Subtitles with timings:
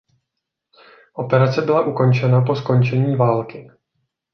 [1.13, 3.71] Operace byla ukončena po skončení války.